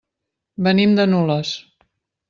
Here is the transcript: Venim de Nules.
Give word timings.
Venim 0.69 0.97
de 1.01 1.07
Nules. 1.13 1.57